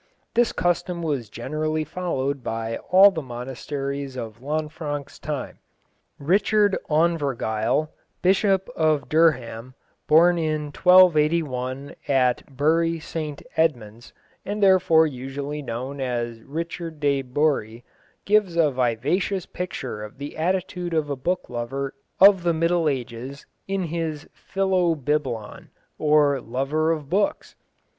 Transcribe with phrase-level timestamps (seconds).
[0.33, 5.59] This custom was generally followed by all the monasteries of Lanfranc's time.
[6.17, 7.89] Richard Aungervyle,
[8.23, 9.75] Bishop of Durham,
[10.07, 14.11] born in 1281 at Bury St Edmund's,
[14.43, 17.83] and therefore usually known as Richard de Bury,
[18.25, 23.45] gives a vivacious picture of the attitude of a book lover of the Middle Ages
[23.67, 27.55] in his Philobiblon, or Lover of Books.